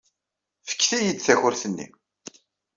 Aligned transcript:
Fket-iyi-d 0.69 1.19
takurt-nni! 1.25 1.87